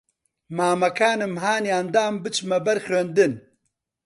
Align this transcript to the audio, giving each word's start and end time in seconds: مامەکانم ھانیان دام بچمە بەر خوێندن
مامەکانم 0.55 1.33
ھانیان 1.43 1.85
دام 1.93 2.13
بچمە 2.23 2.57
بەر 2.65 2.77
خوێندن 2.85 3.33